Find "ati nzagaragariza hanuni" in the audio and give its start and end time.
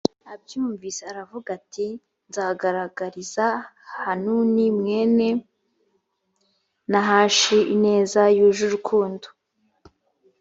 1.59-4.63